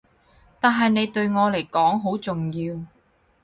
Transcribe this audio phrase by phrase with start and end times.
[0.59, 2.75] 但係你對我嚟講好重要